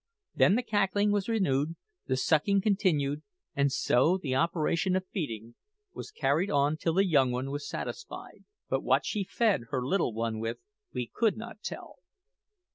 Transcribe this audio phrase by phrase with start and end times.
[0.33, 1.75] Then the cackling was renewed,
[2.07, 3.21] the sucking continued,
[3.55, 5.53] and so the operation of feeding
[5.93, 10.11] was carried on till the young one was satisfied; but what she fed her little
[10.11, 10.57] one with
[10.91, 11.97] we could not tell.